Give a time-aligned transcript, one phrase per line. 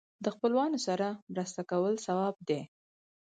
[0.23, 2.61] د خپلوانو سره مرسته کول ثواب دی.